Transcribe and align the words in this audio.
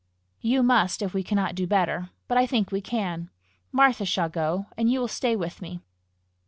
"You 0.39 0.63
must, 0.63 1.03
if 1.03 1.13
we 1.13 1.21
cannot 1.21 1.53
do 1.53 1.67
better. 1.67 2.09
But 2.27 2.35
I 2.39 2.47
think 2.47 2.71
we 2.71 2.81
can. 2.81 3.29
Martha 3.71 4.03
shall 4.03 4.29
go, 4.29 4.65
and 4.75 4.91
you 4.91 4.99
will 4.99 5.07
stay 5.07 5.35
with 5.35 5.61
me. 5.61 5.79